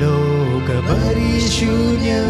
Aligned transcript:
लोक 0.00 0.68
भारी 0.86 1.40
शून्य 1.40 2.29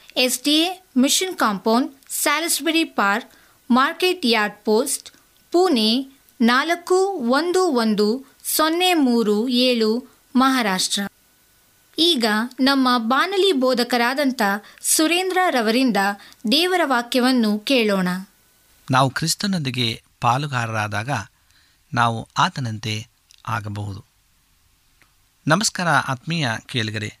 S 0.15 0.43
D 0.43 0.51
A 0.51 0.83
Mission 0.97 1.35
Compound, 1.35 1.91
Salisbury 2.09 2.83
Park, 2.83 3.31
Market 3.71 4.25
Yard 4.25 4.55
Post, 4.65 5.11
Pune 5.51 6.19
ನಾಲ್ಕು 6.41 6.95
ಒಂದು 7.11 7.67
ಒಂದು 7.67 8.25
ಸೊನ್ನೆ 8.43 8.93
ಮೂರು 8.93 9.47
ಏಳು 9.47 10.07
ಮಹಾರಾಷ್ಟ್ರ. 10.35 11.01
ಈಗ 11.97 12.25
ನಮ್ಮ 12.59 12.97
ಬಾನಲಿ 12.97 13.51
ಬೋಧಕರಾದಂಥ 13.51 14.41
ಸುರೇಂದ್ರ 14.81 15.37
ರವರಿಂದ 15.49 15.97
ದೇವರ 16.51 16.81
ವಾಕ್ಯವನ್ನು 16.83 17.59
ಕೇಳೋಣ. 17.59 18.07
ನಾವು 18.91 19.09
ಕ್ರಿಸ್ತನೊಂದಿಗೆ 19.09 20.03
ಪಾಲುಗಾರರಾದಾಗ 20.21 21.09
ನಾವು 21.93 22.29
ಆತನಂತೆ 22.37 23.07
ಆಗಬಹುದು. 23.47 24.05
ನಮಸ್ಕಾರ 25.47 25.87
ಆತ್ಮೀಯ 25.87 26.49
ಕೇಳಿಗರೆ 26.65 27.20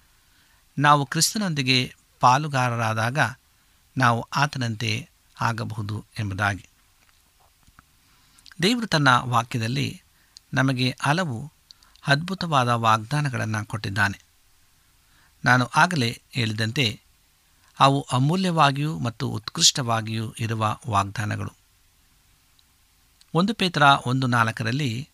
ನಾವು 0.81 1.05
ಕ್ರಿಸ್ತನೊಂದಿಗೆ 1.05 1.95
ಪಾಲುಗಾರರಾದಾಗ 2.19 3.17
ನಾವು 3.97 4.21
ಆತನಂತೆ 4.21 5.09
ಆಗಬಹುದು 5.41 6.05
ಎಂಬುದಾಗಿ. 6.19 6.69
ದೇವರು 8.61 8.87
ತನ್ನ 8.87 9.07
ವಾಕ್ಯದಲ್ಲಿ 9.19 10.01
ನಮಗೆ 10.53 10.95
ಹಲವು 11.01 11.51
ಅದ್ಭುತವಾದ 12.07 12.67
ವಾಗ್ದಾನಗಳನ್ನು 12.67 13.65
ಕೊಟ್ಟಿದ್ದಾನೆ. 13.65 14.19
ನಾನು 15.45 15.69
ಆಗಲೇ 15.75 16.21
ಹೇಳಿದಂತೆ 16.31 17.01
ಅವು 17.79 18.07
ಅಮೂಲ್ಯವಾಗಿಯೂ 18.11 18.99
ಮತ್ತು 18.99 19.29
ಉತ್ಕೃಷ್ಟವಾಗಿಯೂ 19.29 20.33
ಇರುವ 20.39 20.77
ವಾಗ್ದಾನಗಳು. 20.89 21.53
ಒಂದು 23.33 23.53
ಪೇತ್ರ 23.53 23.83
ಒಂದು 24.05 24.27
ನಾಲ್ಕರಲ್ಲಿ 24.27 25.09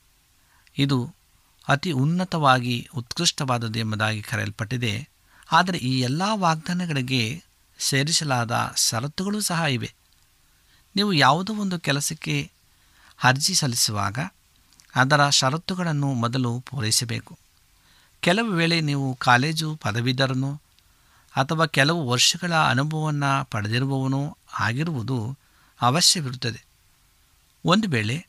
ಇದು 0.78 1.14
ಅತಿ 1.68 1.92
ಉನ್ನತವಾಗಿ 1.92 2.90
ಉತ್ಕೃಷ್ಟವಾದದ್ದು 2.96 3.80
ಎಂಬುದಾಗಿ 3.80 4.22
ಕರೆಯಲ್ಪಟ್ಟಿದೆ. 4.22 5.17
ಆದರೆ 5.52 5.78
ಈ 5.78 6.00
ಎಲ್ಲ 6.00 6.22
ವಾಗ್ದಾನಗಳಿಗೆ 6.34 7.44
ಸೇರಿಸಲಾದ 7.80 8.74
ಷರತ್ತುಗಳು 8.78 9.42
ಸಹ 9.42 9.62
ಇವೆ. 9.70 9.94
ನೀವು 10.96 11.14
ಯಾವುದೋ 11.14 11.54
ಒಂದು 11.54 11.80
ಕೆಲಸಕ್ಕೆ 11.80 12.52
ಅರ್ಜಿ 13.24 13.56
ಸಲ್ಲಿಸುವಾಗ 13.56 14.20
ಅದರ 14.96 15.30
ಷರತ್ತುಗಳನ್ನು 15.30 16.14
ಮೊದಲು 16.14 16.60
ಪೂರೈಸಬೇಕು. 16.60 17.38
ಕೆಲವು 18.20 18.52
ವೇಳೆ 18.52 18.82
ನೀವು 18.82 19.16
ಕಾಲೇಜು 19.16 19.76
ಪದವೀಧರನೋ 19.76 20.62
ಅಥವಾ 21.36 21.66
ಕೆಲವು 21.66 22.10
ವರ್ಷಗಳ 22.10 22.54
ಅನುಭವವನ್ನು 22.54 23.46
ಪಡೆದಿರುವವನು 23.46 24.38
ಆಗಿರುವುದು 24.60 25.38
ಅವಶ್ಯವಿರುತ್ತದೆ. 25.82 26.66
ಒಂದು 27.66 27.88
ವೇಳೆ 27.88 28.28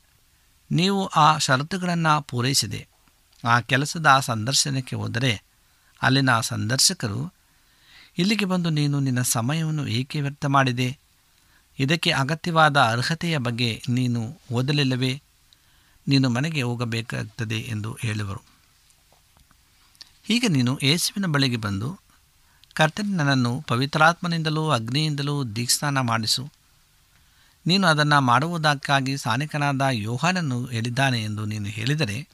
ನೀವು 0.71 1.07
ಆ 1.07 1.37
ಷರತ್ತುಗಳನ್ನು 1.37 2.21
ಪೂರೈಸಿದೆ 2.21 2.87
ಆ 3.47 3.59
ಕೆಲಸದ 3.59 4.07
ಸಂದರ್ಶನಕ್ಕೆ 4.19 4.95
ಹೋದರೆ 4.95 5.48
ಅಲ್ಲಿನ 6.01 6.39
ಸಂದರ್ಶಕರು, 6.39 7.33
ಇಲ್ಲಿಗೆ 8.17 8.45
ಬಂದು 8.45 8.69
ನೀನು 8.69 8.99
ನಿನ್ನ 8.99 9.21
ಸಮಯವನ್ನು 9.21 9.87
ಏಕೆ 9.87 10.21
ವ್ಯರ್ಥ 10.21 10.45
ಮಾಡಿದೆ? 10.45 10.99
ಇದಕ್ಕೆ 11.79 12.11
ಅಗತ್ಯವಾದ 12.11 12.77
ಅರ್ಹತೆಯ 12.77 13.37
ಬಗ್ಗೆ 13.37 13.83
ನೀನು 13.89 14.39
ಓದಲಿಲ್ಲವೇ? 14.51 15.21
ನೀನು 16.07 16.29
ಮನೆಗೆ 16.29 16.61
ಹೋಗಬೇಕಾಗ್ತದೆ 16.61 17.59
ಎಂದು 17.59 17.97
ಹೇಳುವರು. 18.01 18.41
ಈಗ 20.29 20.45
ನೀನು 20.49 20.79
ಯೇಸುವಿನ 20.83 21.25
ಬಳಿಗೆ 21.25 21.57
ಬಂದು 21.57 21.99
ಕರ್ತನ 22.73 23.05
ನನ್ನನ್ನು 23.09 23.61
ಪವಿತ್ರಾತ್ಮನಿಂದಲೂ 23.61 24.69
ಅಗ್ನಿಯಿಂದಲೂ 24.69 25.43
ದೀಕ್ಷಾನ 25.43 25.99
ಮಾಡಿಸು. 25.99 26.51
ನೀನು 27.67 27.87
ಅದನ್ನು 27.87 28.21
ಮಾಡುವುದಕ್ಕಾಗಿ 28.21 29.17
ಸಾನಿಕನಾದ 29.17 29.81
ಯೋಹಾನನ್ನು 29.91 30.65
ಹೇಳಿದ್ದಾನೆ 30.65 31.23
ಎಂದು 31.23 31.45
ನೀನು 31.45 31.65
ಹೇಳಿದರೆ, 31.65 32.27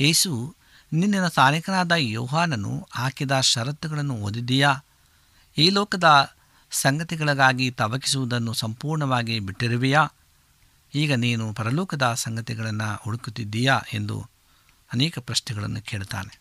ಯೇಸು 0.00 0.54
ನಿನ್ನಿನ 0.92 1.28
ಸಾಲಿಕನಾದ 1.28 1.92
ಯೋಹಾನನು 1.96 2.88
ಹಾಕಿದ 2.90 3.40
ಷರತ್ತುಗಳನ್ನು 3.40 4.14
ಓದಿದೆಯಾ 4.14 4.84
ಈ 5.58 5.70
ಲೋಕದ 5.70 6.34
ಸಂಗತಿಗಳಿಗಾಗಿ 6.70 7.70
ತವಕಿಸುವುದನ್ನು 7.70 8.52
ಸಂಪೂರ್ಣವಾಗಿ 8.52 9.40
ಬಿಟ್ಟಿರುವೆಯಾ? 9.40 10.08
ಈಗ 10.94 11.14
ನೀನು 11.14 11.54
ಪರಲೋಕದ 11.54 12.12
ಸಂಗತಿಗಳನ್ನು 12.14 12.96
ಹುಡುಕುತ್ತಿದ್ದೀಯಾ? 13.02 13.80
ಎಂದು 13.92 14.26
ಅನೇಕ 14.92 15.18
ಪ್ರಶ್ನೆಗಳನ್ನು 15.18 15.82
ಕೇಳುತ್ತಾನೆ. 15.82 16.40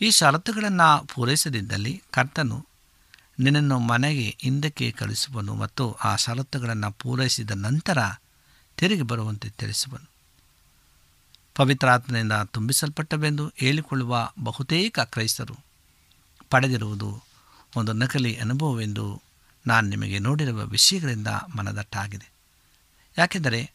ಈ 0.00 0.10
ಷರತ್ತುಗಳನ್ನು 0.10 1.06
ಪೂರೈಸದಿದ್ದಲ್ಲಿ 1.06 2.02
ಕರ್ತನು 2.10 2.66
ನಿನ್ನನ್ನು 3.40 3.78
ಮನೆಗೆ 3.78 4.36
ಹಿಂದಕ್ಕೆ 4.40 4.90
ಕಳಿಸುವನು 4.90 5.54
ಮತ್ತು 5.54 5.92
ಆ 5.92 6.16
ಷರತ್ತುಗಳನ್ನು 6.16 6.92
ಪೂರೈಸಿದ 6.92 7.50
ನಂತರ 7.50 7.98
ತಿರುಗಿ 8.76 9.02
ಬರುವಂತೆ 9.02 9.50
ತಿಳಿಸುವನು. 9.50 10.13
ಪವಿತ್ರಾತ್ಮನಿಂದ 11.54 12.32
ತುಂಬಿಸಲ್ಪಟ್ಟವೆಂದು 12.32 13.52
ಹೇಳಿಕೊಳ್ಳುವ 13.56 14.30
ಬಹುತೇಕ 14.42 15.00
ಕ್ರೈಸ್ತರು. 15.00 15.56
ಪಡೆದಿರುವುದು 16.50 17.22
ಒಂದು 17.76 17.92
ನಕಲಿ 17.92 18.36
ಅನುಭವವೆಂದು 18.36 19.22
ನಾನು 19.66 19.88
ನಿಮಗೆ 19.88 20.18
ನೋಡಿರುವ 20.18 20.64
ವಿಷಯಗಳಿಂದ 20.64 21.26
ಮನದಟ್ಟಾಗಿದೆ. 21.26 22.32
ಯಾಕೆಂದರೆ 23.18 23.72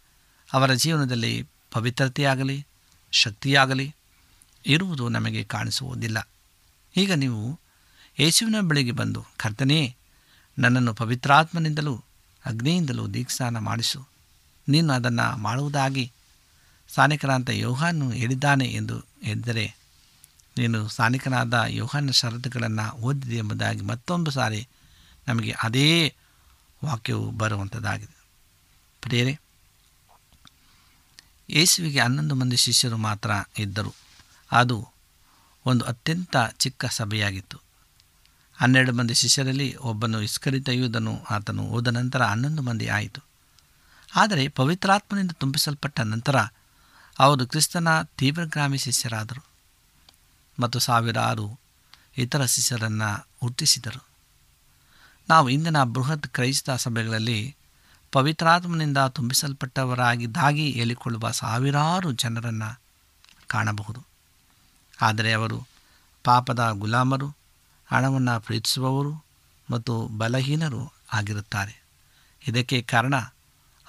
ಅವರ 0.54 0.74
ಜೀವನದಲ್ಲಿ 0.74 1.48
ಪವಿತ್ರತೆಯಾಗಲಿ, 1.72 2.66
ಶಕ್ತಿಯಾಗಲಿ 3.12 3.96
ಇರುವುದು 4.66 5.10
ನಮಗೆ 5.10 5.44
ಕಾಣಿಸುವುದಿಲ್ಲ. 5.44 6.30
ಈಗ 6.98 7.14
ನೀವು 7.14 7.60
ಯೇಸುವಿನ 8.20 8.56
ಬಳಿಗೆ 8.62 8.92
ಬಂದು, 8.92 9.26
ಕರ್ತನೇ, 9.38 9.96
ನನ್ನನ್ನು 10.60 10.94
ಪವಿತ್ರಾತ್ಮನಿಂದಲೂ 10.94 12.04
ಅಗ್ನಿಯಿಂದಲೂ 12.46 13.08
ದೀಕ್ಷಾನ 13.08 13.58
ಮಾಡಿಸು. 13.58 14.08
ನೀನು 14.70 14.94
ಅದನ್ನು 14.94 15.38
ಮಾಡುವುದಾಗಿ 15.38 16.12
ಸಾನಿಕನಾದ 16.96 17.50
ಯೋಹಾನು 17.50 18.12
ಹೇಳಿದ್ದಾನೆ 18.12 18.66
ಎಂದು 18.66 18.96
ಹೇಳಿದರೆ, 19.24 19.76
ನೀನು 20.58 20.90
ಸ್ಥಾನಿಕನಾದ 20.90 21.54
ಯೋಹಾನ 21.68 22.12
ಷರತ್ತುಗಳನ್ನು 22.12 22.96
ಓದಿದೆ 22.98 23.36
ಎಂಬುದಾಗಿ 23.36 23.82
ಮತ್ತೊಂದು 23.82 24.32
ಸಾರಿ 24.32 24.68
ನಮಗೆ 25.28 25.52
ಅದೇ 25.52 26.16
ವಾಕ್ಯವು 26.84 27.32
ಬರುವಂಥದ್ದಾಗಿದೆ 27.32 28.16
ಪ್ರೇರೆ 29.02 29.40
ಯೇಸುವಿಗೆ 31.50 32.00
ಹನ್ನೊಂದು 32.00 32.36
ಮಂದಿ 32.36 32.58
ಶಿಷ್ಯರು 32.58 32.98
ಮಾತ್ರ 32.98 33.32
ಇದ್ದರು. 33.58 33.96
ಅದು 34.52 34.90
ಒಂದು 35.66 35.86
ಅತ್ಯಂತ 35.86 36.36
ಚಿಕ್ಕ 36.58 36.86
ಸಭೆಯಾಗಿತ್ತು. 36.86 37.58
ಹನ್ನೆರಡು 38.54 38.94
ಮಂದಿ 38.94 39.14
ಶಿಷ್ಯರಲ್ಲಿ 39.14 39.76
ಒಬ್ಬನು 39.76 40.22
ಇಸ್ಕರಿತೆಯುವುದನ್ನು 40.22 41.24
ಆತನು 41.30 41.64
ಹೋದ 41.64 41.88
ನಂತರ 41.88 42.22
ಹನ್ನೊಂದು 42.24 42.62
ಮಂದಿ 42.62 42.88
ಆಯಿತು. 42.88 43.22
ಆದರೆ 44.16 44.48
ಪವಿತ್ರಾತ್ಮನಿಂದ 44.48 45.32
ತುಂಬಿಸಲ್ಪಟ್ಟ 45.32 46.00
ನಂತರ 46.00 46.38
ಅವರು 47.20 47.48
ಕ್ರಿಸ್ತನ 47.48 48.02
ತೀವ್ರಗ್ರಾಮಿ 48.02 48.78
ಶಿಷ್ಯರಾದರು 48.78 49.46
ಮತ್ತು 50.60 50.80
ಸಾವಿರಾರು 50.80 51.60
ಇತರ 52.18 52.46
ಶಿಷ್ಯರನ್ನು 52.46 53.28
ಹುಟ್ಟಿಸಿದರು. 53.42 54.08
ನಾವು 55.30 55.50
ಇಂದಿನ 55.50 55.84
ಬೃಹತ್ 55.84 56.28
ಕ್ರೈಸ್ತ 56.28 56.70
ಸಭೆಗಳಲ್ಲಿ 56.70 57.56
ಪವಿತ್ರಾತ್ಮನಿಂದ 58.12 58.98
ತುಂಬಿಸಲ್ಪಟ್ಟವರಾಗಿದ್ದಾಗಿ 58.98 60.72
ಹೇಳಿಕೊಳ್ಳುವ 60.72 61.32
ಸಾವಿರಾರು 61.32 62.12
ಜನರನ್ನು 62.12 62.82
ಕಾಣಬಹುದು. 63.48 64.06
ಆದರೆ 65.02 65.32
ಅವರು 65.34 65.68
ಪಾಪದ 66.24 66.70
ಗುಲಾಮರು, 66.72 67.36
ಹಣವನ್ನು 67.92 68.42
ಪ್ರೀತಿಸುವವರು 68.42 69.24
ಮತ್ತು 69.72 70.08
ಬಲಹೀನರು 70.08 70.94
ಆಗಿರುತ್ತಾರೆ. 71.14 71.84
ಇದಕ್ಕೆ 72.48 72.82
ಕಾರಣ, 72.82 73.16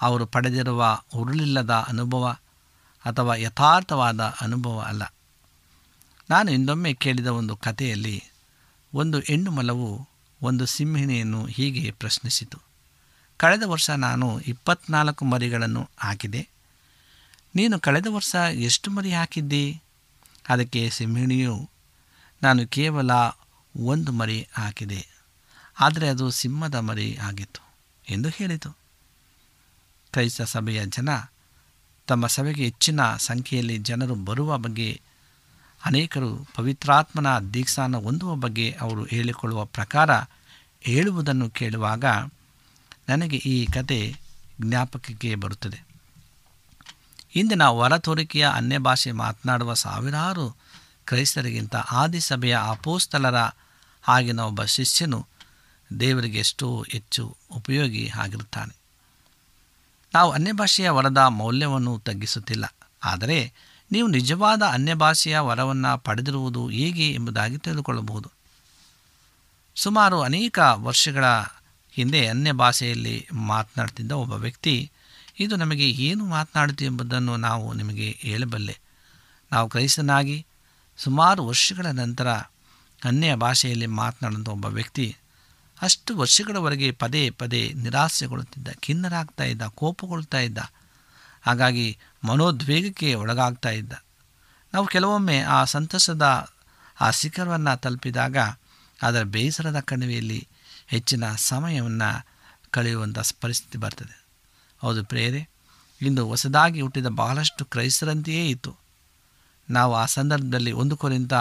ಅವರು 0.00 0.26
ಪಡೆದಿರುವ 0.26 1.00
ಉರುಳಿಲ್ಲದ 1.14 1.84
ಅನುಭವ 1.88 2.36
ಅಥವಾ 3.04 3.34
ಯಥಾರ್ಥವಾದ 3.34 4.20
ಅನುಭವ 4.40 4.80
ಅಲ್ಲ. 4.80 5.02
ನಾನು 6.30 6.48
ಇನ್ನೊಮ್ಮೆ 6.52 6.92
ಕೇಳಿದ 6.94 7.26
ಒಂದು 7.26 7.54
ಕಥೆಯಲ್ಲಿ 7.56 8.16
ಒಂದು 8.94 9.18
ಹೆಣ್ಣು 9.20 9.50
ಮಲವು 9.50 9.88
ಒಂದು 10.42 10.64
ಸಿಂಹಿಣಿಯನ್ನು 10.66 11.40
ಹೀಗೆ 11.46 11.84
ಪ್ರಶ್ನಿಸಿತು. 11.90 12.58
ಕಳೆದ 13.40 13.62
ವರ್ಷ 13.66 13.90
ನಾನು 13.90 14.40
ಇಪ್ಪತ್ನಾಲ್ಕು 14.40 15.24
ಮರಿಗಳನ್ನು 15.24 15.82
ಹಾಕಿದೆ. 15.98 16.42
ನೀನು 17.54 17.76
ಕಳೆದ 17.80 18.08
ವರ್ಷ 18.10 18.34
ಎಷ್ಟು 18.60 18.88
ಮರಿ 18.90 19.12
ಹಾಕಿದ್ದಿ? 19.12 19.64
ಅದಕ್ಕೆ 20.48 20.82
ಸಿಂಹಿಣಿಯು, 20.90 21.56
ನಾನು 22.42 22.62
ಕೇವಲ 22.68 23.10
ಒಂದು 23.76 24.12
ಮರಿ 24.12 24.38
ಹಾಕಿದೆ, 24.52 25.00
ಆದರೆ 25.80 26.06
ಅದು 26.08 26.26
ಸಿಂಹದ 26.30 26.74
ಮರಿ 26.74 27.08
ಆಗಿತ್ತು 27.22 27.62
ಎಂದು 28.08 28.28
ಹೇಳಿತು. 28.28 28.70
ಕ್ರೈಸ್ತ 30.12 30.42
ಸಭೆಯ 30.42 30.80
ಜನ 30.86 31.08
ತಮ್ಮ 32.10 32.26
ಸಭೆಗೆ 32.26 32.64
ಹೆಚ್ಚಿನ 32.64 33.00
ಸಂಖ್ಯೆಯಲ್ಲಿ 33.16 33.78
ಜನರು 33.78 34.14
ಬರುವ 34.14 34.58
ಬಗ್ಗೆ, 34.58 35.00
ಅನೇಕರು 35.84 36.46
ಪವಿತ್ರಾತ್ಮನ 36.56 37.38
ದೀಕ್ಷಾನ 37.54 37.96
ಹೊಂದುವ 37.96 38.34
ಬಗ್ಗೆ 38.34 38.76
ಅವರು 38.80 39.04
ಹೇಳಿಕೊಳ್ಳುವ 39.04 39.64
ಪ್ರಕಾರ 39.64 40.10
ಹೇಳುವುದನ್ನು 40.80 41.50
ಕೇಳುವಾಗ 41.50 42.04
ನನಗೆ 43.08 43.36
ಈ 43.36 43.66
ಕತೆ 43.66 44.16
ಜ್ಞಾಪಕಕ್ಕೆ 44.60 45.34
ಬರುತ್ತದೆ. 45.34 45.84
ಇಂದಿನ 47.34 47.64
ಹೊರತೋರಿಕೆಯ 47.64 48.48
ಅನ್ಯ 48.54 48.78
ಭಾಷೆ 48.78 49.12
ಮಾತನಾಡುವ 49.12 49.74
ಸಾವಿರಾರು 49.74 50.56
ಕ್ರೈಸ್ತರಿಗಿಂತ 51.06 51.76
ಆದಿಸಭೆಯ 51.76 52.58
ಅಪೋಸ್ತಲರ 52.70 53.50
ಆಗಿನ 54.08 54.40
ಒಬ್ಬ 54.40 54.64
ಶಿಷ್ಯನು 54.64 55.26
ದೇವರಿಗೆ 56.00 56.38
ಎಷ್ಟೋ 56.38 56.84
ಹೆಚ್ಚು 56.88 57.36
ಉಪಯೋಗಿ 57.56 58.10
ಆಗಿರುತ್ತಾನೆ. 58.18 58.79
ನಾವು 60.14 60.32
ಅನ್ಯ 60.32 60.52
ಭಾಷೆಯ 60.52 60.90
ವರದ 60.90 61.18
ಮೌಲ್ಯವನ್ನು 61.28 61.98
ತಗ್ಗಿಸುತ್ತಿಲ್ಲ. 61.98 62.74
ಆದರೆ 63.04 63.52
ನೀವು 63.92 64.08
ನಿಜವಾದ 64.08 64.62
ಅನ್ಯ 64.62 64.94
ಭಾಷೆಯ 64.94 65.38
ವರವನ್ನು 65.38 65.98
ಪಡೆದಿರುವುದು 65.98 66.68
ಹೇಗೆ 66.68 67.12
ಎಂಬುದಾಗಿ 67.12 67.58
ತಿಳಿದುಕೊಳ್ಳಬಹುದು. 67.58 68.30
ಸುಮಾರು 69.76 70.20
ಅನೇಕ 70.20 70.58
ವರ್ಷಗಳ 70.74 71.24
ಹಿಂದೆ 71.92 72.26
ಅನ್ಯ 72.26 72.52
ಭಾಷೆಯಲ್ಲಿ 72.52 73.28
ಮಾತನಾಡ್ತಿದ್ದ 73.32 74.12
ಒಬ್ಬ 74.12 74.32
ವ್ಯಕ್ತಿ, 74.32 74.90
ಇದು 75.40 75.56
ನಮಗೆ 75.56 75.90
ಏನು 75.90 76.24
ಮಾತನಾಡುತ್ತೆ 76.24 76.84
ಎಂಬುದನ್ನು 76.84 77.36
ನಾವು 77.36 77.72
ನಿಮಗೆ 77.72 78.16
ಹೇಳಬಲ್ಲೆ. 78.20 78.78
ನಾವು 79.52 79.68
ಕ್ರೈಸ್ತನಾಗಿ 79.68 80.46
ಸುಮಾರು 80.96 81.46
ವರ್ಷಗಳ 81.46 81.86
ನಂತರ 81.86 82.28
ಅನ್ಯ 83.04 83.34
ಭಾಷೆಯಲ್ಲಿ 83.34 83.86
ಮಾತನಾಡುವಂಥ 83.86 84.48
ಒಬ್ಬ 84.48 84.64
ವ್ಯಕ್ತಿ 84.64 85.16
ಅಷ್ಟು 85.82 86.16
ವರ್ಷಗಳವರೆಗೆ 86.16 86.92
ಪದೇ 86.92 87.30
ಪದೇ 87.30 87.72
ನಿರಾಸೆಗೊಳ್ಳುತ್ತಿದ್ದ, 87.72 88.68
ಖಿನ್ನರಾಗ್ತಾ 88.80 89.44
ಇದ್ದ, 89.44 89.62
ಕೋಪಗೊಳ್ತಾ 89.62 90.38
ಇದ್ದ. 90.38 90.58
ಹಾಗಾಗಿ 91.42 91.98
ಮನೋದ್ವೇಗಕ್ಕೆ 92.24 93.14
ಒಳಗಾಗ್ತಾ 93.14 93.70
ಇದ್ದ. 93.70 93.92
ನಾವು 94.74 94.86
ಕೆಲವೊಮ್ಮೆ 94.86 95.40
ಆ 95.40 95.64
ಸಂತಸದ, 95.64 96.50
ಆ 97.00 97.10
ಶಿಖರವನ್ನು 97.10 97.80
ತಲುಪಿದಾಗ 97.80 98.36
ಅದರ 99.02 99.22
ಬೇಸರದ 99.22 99.80
ಕಣಿವೆಯಲ್ಲಿ 99.80 100.48
ಹೆಚ್ಚಿನ 100.86 101.24
ಸಮಯವನ್ನು 101.36 102.26
ಕಳೆಯುವಂಥ 102.70 103.18
ಪರಿಸ್ಥಿತಿ 103.40 103.78
ಬರ್ತದೆ. 103.78 104.24
ಹೌದು 104.78 105.04
ಪ್ರೇರೆ 105.04 105.48
ಇಂದು 106.02 106.26
ಹೊಸದಾಗಿ 106.26 106.80
ಹುಟ್ಟಿದ 106.80 107.06
ಬಹಳಷ್ಟು 107.06 107.64
ಕ್ರೈಸ್ತರಂತೆಯೇ 107.64 108.48
ಇತ್ತು. 108.48 108.76
ನಾವು 109.70 109.94
ಆ 109.94 110.04
ಸಂದರ್ಭದಲ್ಲಿ 110.06 110.72
ಒಂದು 110.72 110.96
ಕೊರಿಂದ 110.96 111.32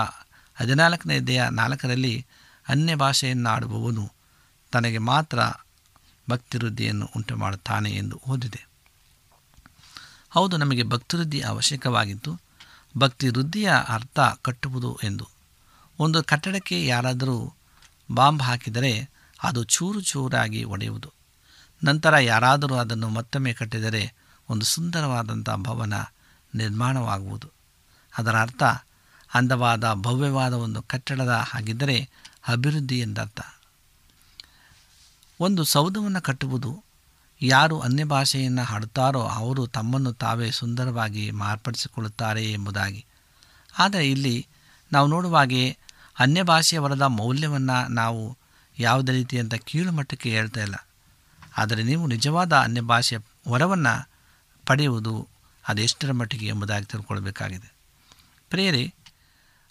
ಹದಿನಾಲ್ಕನೇ 0.56 1.20
ದೇಹ 1.20 1.48
ನಾಲ್ಕರಲ್ಲಿ 1.48 2.26
ಅನ್ಯ 2.70 2.96
ಭಾಷೆಯನ್ನು 2.96 3.50
ಆಡುವವನು 3.50 4.19
ತನಗೆ 4.72 4.98
ಮಾತ್ರ 4.98 5.40
ಭಕ್ತಿವೃದ್ಧಿಯನ್ನು 6.30 7.10
ಉಂಟು 7.16 7.38
ಮಾಡುತ್ತಾನೆ 7.38 7.92
ಎಂದು 7.92 8.22
ಓದಿದೆ. 8.28 8.68
ಹೌದು, 10.30 10.58
ನಮಗೆ 10.58 10.84
ಭಕ್ತಿವೃದ್ಧಿ 10.84 11.42
ಅವಶ್ಯಕವಾಗಿತ್ತು 11.42 12.40
ಭಕ್ತಿ 12.98 13.30
ವೃದ್ಧಿಯ 13.30 13.72
ಅರ್ಥ 13.88 14.20
ಕಟ್ಟುವುದು 14.42 15.00
ಎಂದು. 15.04 15.28
ಒಂದು 16.00 16.24
ಕಟ್ಟಡಕ್ಕೆ 16.24 16.86
ಯಾರಾದರೂ 16.86 17.54
ಬಾಂಬ್ 18.12 18.44
ಹಾಕಿದರೆ 18.44 19.10
ಅದು 19.44 19.64
ಚೂರು 19.64 20.02
ಚೂರಾಗಿ 20.02 20.64
ಒಡೆಯುವುದು. 20.64 21.14
ನಂತರ 21.84 22.18
ಯಾರಾದರೂ 22.18 22.76
ಅದನ್ನು 22.76 23.10
ಮತ್ತೊಮ್ಮೆ 23.10 23.54
ಕಟ್ಟಿದರೆ 23.54 24.14
ಒಂದು 24.50 24.66
ಸುಂದರವಾದಂಥ 24.66 25.50
ಭವನ 25.50 25.94
ನಿರ್ಮಾಣವಾಗುವುದು. 26.56 27.52
ಅದರ 28.18 28.36
ಅರ್ಥ, 28.36 28.64
ಅಂದವಾದ 29.34 29.94
ಭವ್ಯವಾದ 29.94 30.54
ಒಂದು 30.54 30.82
ಕಟ್ಟಡದ 30.82 31.30
ಹಾಗಿದ್ದರೆ 31.30 32.10
ಅಭಿವೃದ್ಧಿ 32.48 33.00
ಎಂದರ್ಥ. 33.00 33.40
ಒಂದು 35.40 35.64
ಸೌಧವನ್ನು 35.64 36.22
ಕಟ್ಟುವುದು. 36.22 36.84
ಯಾರು 37.42 37.80
ಅನ್ಯ 37.80 38.04
ಭಾಷೆಯನ್ನು 38.04 38.62
ಹಾಡುತ್ತಾರೋ 38.62 39.22
ಅವರು 39.22 39.68
ತಮ್ಮನ್ನು 39.68 40.14
ತಾವೇ 40.14 40.52
ಸುಂದರವಾಗಿ 40.52 41.32
ಮಾರ್ಪಡಿಸಿಕೊಳ್ಳುತ್ತಾರೆ 41.32 42.52
ಎಂಬುದಾಗಿ. 42.52 43.06
ಆದರೆ 43.80 44.12
ಇಲ್ಲಿ 44.12 44.48
ನಾವು 44.92 45.08
ನೋಡುವಾಗೆ 45.08 45.78
ಅನ್ಯ 46.20 46.44
ಭಾಷೆಯವರದ 46.44 47.02
ಮೌಲ್ಯವನ್ನು 47.02 47.88
ನಾವು 47.88 48.38
ಯಾವುದೇ 48.80 49.12
ರೀತಿಯಂಥ 49.12 49.54
ಕೀಳು 49.54 49.92
ಮಟ್ಟಕ್ಕೆ 49.92 50.30
ಹೇಳ್ತಾ 50.30 50.62
ಇಲ್ಲ. 50.62 50.88
ಆದರೆ 51.58 51.84
ನೀವು 51.84 52.08
ನಿಜವಾದ 52.08 52.54
ಅನ್ಯ 52.54 52.82
ಭಾಷೆಯ 52.82 53.18
ವರವನ್ನು 53.48 54.10
ಪಡೆಯುವುದು 54.66 55.28
ಅದೆಷ್ಟರ 55.68 56.12
ಮಟ್ಟಿಗೆ 56.12 56.48
ಎಂಬುದಾಗಿ 56.48 56.86
ತಿಳ್ಕೊಳ್ಬೇಕಾಗಿದೆ. 56.86 57.74
ಪ್ರೇರಿ 58.50 58.94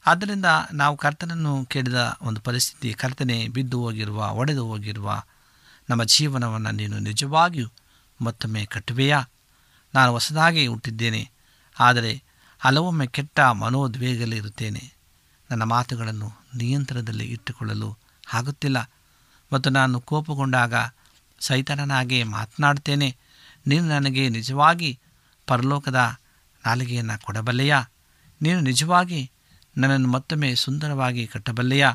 ಆದ್ದರಿಂದ 0.07 0.45
ನಾವು 0.73 0.97
ಕರ್ತನನ್ನು 0.97 1.65
ಕೇಳಿದ 1.65 2.17
ಒಂದು 2.23 2.41
ಪರಿಸ್ಥಿತಿ 2.41 2.95
ಕರ್ತನೆ 2.95 3.49
ಬಿದ್ದು 3.49 3.81
ಹೋಗಿರುವ, 3.81 4.31
ಒಡೆದು 4.31 4.67
ಹೋಗಿರುವ 4.67 5.23
ನಮ್ಮ 5.89 6.03
ಜೀವನವನ್ನು 6.05 6.71
ನೀನು 6.71 6.97
ನಿಜವಾಗಿಯೂ 6.99 7.69
ಮತ್ತೊಮ್ಮೆ 8.21 8.63
ಕಟ್ಟುವೆಯಾ? 8.65 9.19
ನಾನು 9.95 10.11
ಹೊಸದಾಗಿ 10.13 10.63
ಹುಟ್ಟಿದ್ದೇನೆ, 10.67 11.23
ಆದರೆ 11.77 12.13
ಹಲವೊಮ್ಮೆ 12.61 13.07
ಕೆಟ್ಟ 13.07 13.39
ಮನೋದ್ವೇಗದಲ್ಲಿರುತ್ತೇನೆ 13.41 14.83
ನನ್ನ 15.51 15.63
ಮಾತುಗಳನ್ನು 15.63 16.29
ನಿಯಂತ್ರಣದಲ್ಲಿ 16.57 17.27
ಇಟ್ಟುಕೊಳ್ಳಲು 17.27 17.91
ಆಗುತ್ತಿಲ್ಲ, 18.33 18.79
ಮತ್ತು 19.53 19.69
ನಾನು 19.71 20.01
ಕೋಪಗೊಂಡಾಗ 20.01 20.75
ಸೈತನನಾಗೆ 21.41 22.19
ಮಾತನಾಡ್ತೇನೆ 22.37 23.09
ನೀನು 23.67 23.87
ನನಗೆ 23.89 24.25
ನಿಜವಾಗಿ 24.29 24.91
ಪರಲೋಕದ 25.47 26.01
ನಾಲಿಗೆಯನ್ನು 26.65 27.17
ಕೊಡಬಲ್ಲೆಯಾ? 27.25 27.79
ನೀನು 28.41 28.61
ನಿಜವಾಗಿ 28.61 29.21
ನನ್ನನ್ನು 29.77 30.09
ಮತ್ತೊಮ್ಮೆ 30.09 30.51
ಸುಂದರವಾಗಿ 30.55 31.25
ಕಟ್ಟಬಲ್ಲೆಯಾ? 31.27 31.91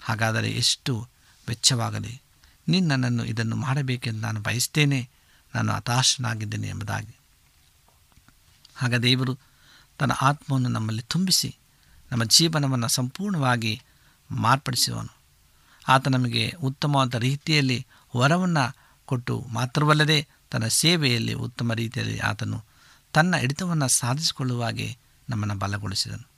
ಹಾಗಾದರೆ 0.00 0.50
ಎಷ್ಟು 0.52 0.92
ವೆಚ್ಚವಾಗಲಿ? 1.48 2.14
ನೀನು 2.68 2.88
ನನ್ನನ್ನು 2.88 3.24
ಇದನ್ನು 3.24 3.56
ಮಾಡಬೇಕೆಂದು 3.56 4.20
ನಾನು 4.20 4.40
ಬಯಸ್ತೇನೆ. 4.40 5.10
ನಾನು 5.54 5.72
ಹತಾಶನಾಗಿದ್ದೇನೆ 5.72 6.68
ಎಂಬುದಾಗಿ. 6.68 7.16
ಆಗ 8.82 8.94
ದೇವರು 8.94 9.38
ತನ್ನ 9.98 10.12
ಆತ್ಮವನ್ನು 10.22 10.68
ನಮ್ಮಲ್ಲಿ 10.68 11.02
ತುಂಬಿಸಿ 11.02 11.56
ನಮ್ಮ 12.12 12.24
ಜೀವನವನ್ನು 12.24 12.88
ಸಂಪೂರ್ಣವಾಗಿ 12.88 13.82
ಮಾರ್ಪಡಿಸುವನು. 14.30 15.16
ಆತ 15.88 16.08
ನಮಗೆ 16.08 16.50
ಉತ್ತಮವಾದ 16.50 17.14
ರೀತಿಯಲ್ಲಿ 17.14 17.86
ವರವನ್ನು 18.16 18.76
ಕೊಟ್ಟು 19.04 19.46
ಮಾತ್ರವಲ್ಲದೆ 19.50 20.28
ತನ್ನ 20.50 20.66
ಸೇವೆಯಲ್ಲಿ 20.66 21.32
ಉತ್ತಮ 21.32 21.72
ರೀತಿಯಲ್ಲಿ 21.72 22.18
ಆತನು 22.18 22.64
ತನ್ನ 23.12 23.36
ಹಿಡಿತವನ್ನು 23.36 23.88
ಸಾಧಿಸಿಕೊಳ್ಳುವಾಗೆ 23.88 24.96
ನಮ್ಮನ್ನು 25.28 25.54
ಬಲಗೊಳಿಸಿದನು. 25.54 26.30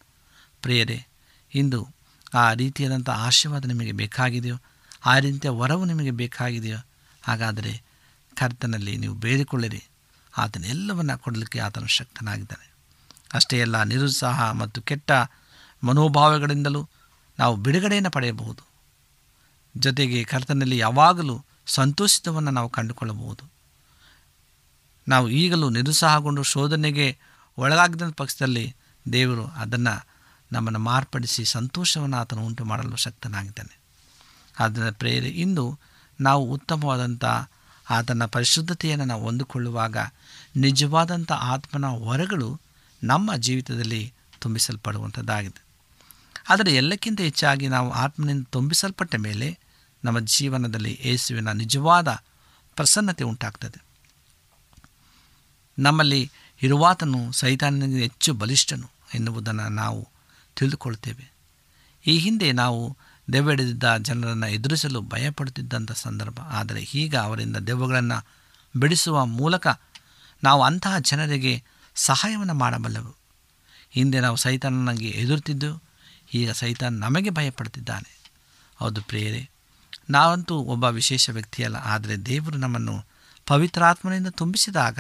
ಪ್ರಿಯರೇ, 0.63 1.07
ಇಂದು 1.55 1.89
ಆ 2.35 2.53
ರೀತಿಯಾದಂಥ 2.53 3.11
ಆಶೀರ್ವಾದ 3.11 3.65
ನಿಮಗೆ 3.65 3.93
ಬೇಕಾಗಿದೆಯೋ 3.93 4.57
ಆ 5.07 5.19
ರೀತಿಯ 5.19 5.51
ವರವು 5.51 5.85
ನಿಮಗೆ 5.85 6.11
ಬೇಕಾಗಿದೆಯೋ 6.11 6.79
ಹಾಗಾದರೆ 7.23 7.83
ಕರ್ತನಲ್ಲಿ 8.37 8.97
ನೀವು 8.97 9.15
ಬೇಡಿಕೊಳ್ಳಿರಿ. 9.15 9.85
ಆತನೆಲ್ಲವನ್ನು 10.37 11.19
ಕೊಡಲಿಕ್ಕೆ 11.19 11.59
ಆತನು 11.59 11.87
ಶಕ್ತನಾಗಿದ್ದಾನೆ. 11.87 12.75
ಅಷ್ಟೇ 13.35 13.61
ಅಲ್ಲ, 13.61 13.83
ನಿರುತ್ಸಾಹ 13.83 14.51
ಮತ್ತು 14.51 14.83
ಕೆಟ್ಟ 14.83 15.13
ಮನೋಭಾವಗಳಿಂದಲೂ 15.85 16.89
ನಾವು 17.39 17.57
ಬಿಡುಗಡೆಯನ್ನು 17.57 18.11
ಪಡೆಯಬಹುದು. 18.11 18.63
ಜೊತೆಗೆ 19.77 20.25
ಕರ್ತನಲ್ಲಿ 20.25 20.79
ಯಾವಾಗಲೂ 20.79 21.45
ಸಂತೋಷಿತವನ್ನು 21.67 22.51
ನಾವು 22.51 22.69
ಕಂಡುಕೊಳ್ಳಬಹುದು. 22.69 23.51
ನಾವು 25.09 25.29
ಈಗಲೂ 25.29 25.71
ನಿರುತ್ಸಾಹಗೊಂಡು 25.71 26.43
ಶೋಧನೆಗೆ 26.43 27.19
ಒಳಗಾಗಿದ್ದ 27.59 28.03
ಪಕ್ಷದಲ್ಲಿ 28.17 28.77
ದೇವರು 29.13 29.47
ಅದನ್ನು 29.47 30.07
ನಮ್ಮನ್ನು 30.53 30.79
ಮಾರ್ಪಡಿಸಿ 30.79 31.45
ಸಂತೋಷವನ್ನು 31.45 32.17
ಆತನು 32.17 32.47
ಉಂಟು 32.47 32.65
ಮಾಡಲು 32.65 32.97
ಶಕ್ತನಾಗಿದ್ದಾನೆ. 32.97 33.84
ಆದ್ದರಿಂದ 34.61 34.91
ಪ್ರೇರೆ 34.91 35.29
ಇಂದು 35.29 35.79
ನಾವು 36.21 36.53
ಉತ್ತಮವಾದಂಥ 36.53 37.25
ಆತನ 37.91 38.25
ಪರಿಶುದ್ಧತೆಯನ್ನು 38.25 39.05
ನಾವು 39.05 39.23
ಹೊಂದಿಕೊಳ್ಳುವಾಗ 39.23 39.97
ನಿಜವಾದಂಥ 40.57 41.33
ಆತ್ಮನ 41.33 41.87
ಹೊರಗಳು 41.87 42.61
ನಮ್ಮ 43.05 43.37
ಜೀವಿತದಲ್ಲಿ 43.37 44.13
ತುಂಬಿಸಲ್ಪಡುವಂಥದ್ದಾಗಿದೆ. 44.41 45.65
ಆದರೆ 46.49 46.75
ಎಲ್ಲಕ್ಕಿಂತ 46.75 47.21
ಹೆಚ್ಚಾಗಿ 47.21 47.69
ನಾವು 47.69 47.91
ಆತ್ಮನಿಂದ 47.91 48.47
ತುಂಬಿಸಲ್ಪಟ್ಟ 48.51 49.15
ಮೇಲೆ 49.15 49.59
ನಮ್ಮ 50.05 50.21
ಜೀವನದಲ್ಲಿ 50.21 51.01
ಯೇಸುವಿನ 51.05 51.53
ನಿಜವಾದ 51.53 52.09
ಪ್ರಸನ್ನತೆ 52.77 53.25
ಉಂಟಾಗ್ತದೆ. 53.25 53.85
ನಮ್ಮಲ್ಲಿ 55.79 56.31
ಇರುವಾತನು 56.63 57.33
ಸೈತಾನನಿಗೆ 57.33 58.03
ಹೆಚ್ಚು 58.03 58.35
ಬಲಿಷ್ಠನು 58.35 58.91
ಎನ್ನುವುದನ್ನು 59.15 59.69
ನಾವು 59.69 60.09
ತಿಳಿದುಕೊಳ್ತೇವೆ. 60.57 61.33
ಈ 62.07 62.19
ಹಿಂದೆ 62.19 62.53
ನಾವು 62.53 62.97
ದೆವ್ವಡಿದ್ದ 63.33 63.97
ಜನರನ್ನು 63.97 64.47
ಎದುರಿಸಲು 64.47 65.01
ಭಯಪಡುತ್ತಿದ್ದಂಥ 65.01 65.93
ಸಂದರ್ಭ. 65.93 66.41
ಆದರೆ 66.41 66.83
ಈಗ 66.83 67.17
ಅವರಿಂದ 67.17 67.57
ದೆವ್ವಗಳನ್ನು 67.57 68.27
ಬಿಡಿಸುವ 68.81 69.27
ಮೂಲಕ 69.27 69.67
ನಾವು 70.45 70.63
ಅಂತಹ 70.63 70.99
ಜನರಿಗೆ 70.99 71.63
ಸಹಾಯವನ್ನು 71.95 72.55
ಮಾಡಬಲ್ಲೆವು. 72.55 73.15
ಹಿಂದೆ 73.91 74.21
ನಾವು 74.21 74.37
ಸೈತಾನನಿಗೆ 74.37 75.09
ಎದುರುತ್ತಿದ್ದು 75.09 75.83
ಈಗ 76.35 76.51
ಸೈತಾನ್ 76.51 77.01
ನಮಗೆ 77.01 77.31
ಭಯಪಡುತ್ತಿದ್ದಾನೆ. 77.31 78.31
ಹೌದು 78.77 79.03
ಪ್ರೇರೆ 79.03 79.51
ನಾವಂತೂ 80.11 80.57
ಒಬ್ಬ 80.57 80.85
ವಿಶೇಷ 80.85 81.31
ವ್ಯಕ್ತಿಯಲ್ಲ. 81.31 81.77
ಆದರೆ 81.77 82.17
ದೇವರು 82.17 82.57
ನಮ್ಮನ್ನು 82.57 83.05
ಪವಿತ್ರಾತ್ಮನಿಂದ 83.47 84.27
ತುಂಬಿಸಿದಾಗ 84.27 84.99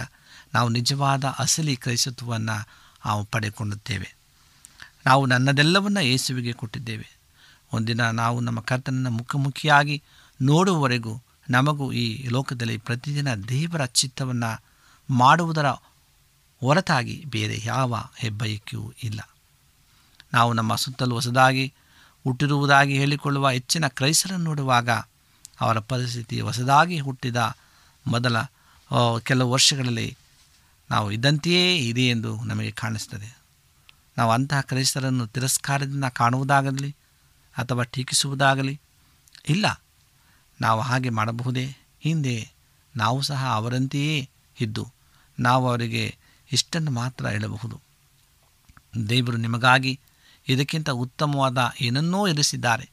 ನಾವು 0.55 0.69
ನಿಜವಾದ 0.69 1.25
ಅಸಲಿ 1.25 1.77
ಕ್ರೈಸ್ತತ್ವವನ್ನು 1.77 2.69
ನಾವು 3.07 3.25
ಪಡೆದುಕೊಳ್ಳುತ್ತೇವೆ. 3.25 4.17
ನಾವು 5.07 5.27
ನನ್ನದೆಲ್ಲವನ್ನು 5.27 6.01
ಯೇಸುವಿಗೆ 6.01 6.53
ಕೊಟ್ಟಿದ್ದೇವೆ. 6.53 7.14
ಒಂದಿನ 7.73 8.11
ನಾವು 8.11 8.41
ನಮ್ಮ 8.41 8.61
ಕರ್ತನನ್ನು 8.61 9.11
ಮುಖಮುಖಿಯಾಗಿ 9.11 10.03
ನೋಡುವವರೆಗೂ 10.43 11.23
ನಮಗೂ 11.51 11.93
ಈ 11.93 12.29
ಲೋಕದಲ್ಲಿ 12.29 12.77
ಪ್ರತಿದಿನ 12.79 13.35
ದೇವರ 13.35 13.85
ಚಿತ್ತವನ್ನು 13.85 14.63
ಮಾಡುವುದರ 15.11 15.71
ಹೊರತಾಗಿ 16.61 17.25
ಬೇರೆ 17.29 17.63
ಯಾವ 17.65 17.95
ಹೆಬ್ಬಯಕೆಯೂ 18.17 18.93
ಇಲ್ಲ. 19.03 19.31
ನಾವು 20.33 20.53
ನಮ್ಮ 20.53 20.75
ಸುತ್ತಲೂ 20.75 21.15
ಹೊಸದಾಗಿ 21.15 21.75
ಹುಟ್ಟಿರುವುದಾಗಿ 22.25 22.99
ಹೇಳಿಕೊಳ್ಳುವ 22.99 23.51
ಹೆಚ್ಚಿನ 23.51 23.89
ಕ್ರೈಸ್ತರನ್ನು 23.89 24.45
ನೋಡುವಾಗ 24.45 24.91
ಅವರ 25.61 25.79
ಪರಿಸ್ಥಿತಿ 25.79 26.41
ಹೊಸದಾಗಿ 26.41 26.99
ಹುಟ್ಟಿದ 26.99 27.37
ಮೊದಲ 28.07 28.37
ಕೆಲವು 29.23 29.51
ವರ್ಷಗಳಲ್ಲಿ 29.51 30.17
ನಾವು 30.91 31.13
ಇದ್ದಂತೆಯೇ 31.13 31.77
ಇದೆ 31.77 32.03
ಎಂದು 32.03 32.45
ನಮಗೆ 32.45 32.71
ಕಾಣಿಸ್ತದೆ. 32.71 33.39
ನಾವು 34.17 34.33
ಅಂತಹ 34.33 34.61
ಕ್ರೈಸ್ತರನ್ನು 34.61 35.27
ತಿರಸ್ಕಾರದಿಂದ 35.27 36.05
ಕಾಣುವುದಾಗಲಿ 36.05 36.97
ಅಥವಾ 37.59 37.83
ಟೀಕಿಸುವುದಾಗಲಿ? 37.83 38.81
ಇಲ್ಲ. 39.49 39.83
ನಾವು 40.61 40.81
ಹಾಗೆ 40.81 41.09
ಮಾಡಬಹುದೇ? 41.09 41.77
ಹಿಂದೆ 42.01 42.51
ನಾವು 42.97 43.23
ಸಹ 43.23 43.47
ಅವರಂತೆಯೇ 43.53 44.29
ಇದ್ದು, 44.61 44.93
ನಾವು 45.41 45.69
ಅವರಿಗೆ 45.69 46.17
ಇಷ್ಟನ್ನು 46.53 46.91
ಮಾತ್ರ 46.91 47.27
ಹೇಳಬಹುದು. 47.27 47.81
ದೇವರು 49.09 49.37
ನಿಮಗಾಗಿ 49.37 50.01
ಇದಕ್ಕಿಂತ 50.49 50.91
ಉತ್ತಮವಾದ 50.91 51.73
ಏನನ್ನೋ 51.81 52.27
ಇರಿಸಿದ್ದಾರೆ 52.27 52.91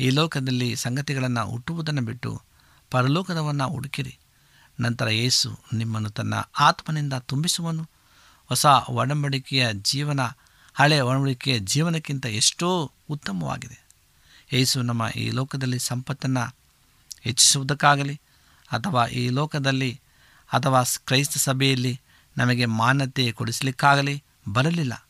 ಈ 0.00 0.10
ಲೋಕದಲ್ಲಿ 0.10 0.76
ಸಂಗತಿಗಳನ್ನು 0.76 1.46
ಹುಟ್ಟುವುದನ್ನು 1.46 2.02
ಬಿಟ್ಟು 2.02 2.42
ಪರಲೋಕದವನ್ನು 2.90 3.68
ಹುಡುಕಿರಿ. 3.68 4.18
ನಂತರ 4.80 5.08
ಯೇಸು 5.08 5.58
ನಿಮ್ಮನ್ನು 5.72 6.10
ತನ್ನ 6.10 6.34
ಆತ್ಮನಿಂದ 6.58 7.12
ತುಂಬಿಸುವನು. 7.12 7.88
ಹೊಸ 8.48 8.66
ಒಡಂಬಡಿಕೆಯ 8.88 9.68
ಜೀವನ, 9.72 10.20
ಹಳೆಯ 10.74 11.00
ಒಡಂಬಡಿಕೆಯ 11.00 11.58
ಜೀವನಕ್ಕಿಂತ 11.58 12.26
ಎಷ್ಟೋ 12.26 12.90
ಉತ್ತಮವಾಗಿದೆ. 13.10 13.89
ಯೇಸು 14.52 14.82
ನಮ್ಮ 14.82 15.08
ಈ 15.16 15.30
ಲೋಕದಲ್ಲಿ 15.30 15.78
ಸಂಪತ್ತನ್ನು 15.78 16.56
ಹೆಚ್ಚಿಸುವುದಕ್ಕಾಗಲಿ 17.20 18.20
ಅಥವಾ 18.72 19.06
ಈ 19.06 19.28
ಲೋಕದಲ್ಲಿ 19.28 20.00
ಅಥವಾ 20.52 20.82
ಕ್ರೈಸ್ತ 20.82 21.38
ಸಭೆಯಲ್ಲಿ 21.38 22.00
ನಮಗೆ 22.38 22.64
ಮಾನ್ಯತೆ 22.64 23.32
ಕೊಡಿಸಲಿಕ್ಕಾಗಲಿ 23.32 24.24
ಬರಲಿಲ್ಲ. 24.48 25.08